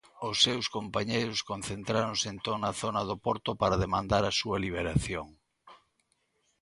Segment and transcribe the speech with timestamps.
[0.27, 5.27] Os seus compañeiros concentráronse entón na zona do porto para demandar a súa liberación.